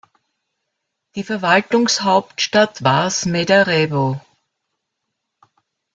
Die 1.13 1.23
Verwaltungshauptstadt 1.23 2.83
war 2.83 3.11
Smederevo. 3.11 4.19